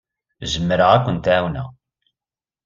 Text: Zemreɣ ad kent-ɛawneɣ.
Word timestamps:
Zemreɣ 0.51 0.89
ad 0.91 1.01
kent-ɛawneɣ. 1.05 1.67